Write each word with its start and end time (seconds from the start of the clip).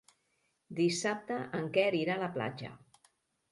Dissabte 0.79 1.37
en 1.61 1.69
Quer 1.77 1.85
irà 2.01 2.17
a 2.17 2.25
la 2.25 2.33
platja. 2.41 2.75